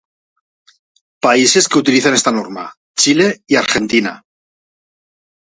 [1.25, 4.23] Países que utilizan esta norma: Chile y Argentina